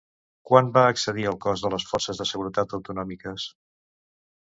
Quan 0.51 0.71
va 0.77 0.85
accedir 0.93 1.27
al 1.33 1.37
cos 1.45 1.65
de 1.67 1.71
les 1.75 1.87
forces 1.91 2.25
de 2.25 2.29
seguretat 2.33 2.77
autonòmiques? 2.81 3.51